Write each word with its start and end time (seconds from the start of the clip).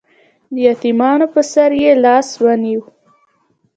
د 0.53 0.55
یتیمانو 0.67 1.25
په 1.33 1.41
سر 1.51 1.71
یې 1.83 1.91
لاس 2.05 2.27
ونیو 2.43 2.81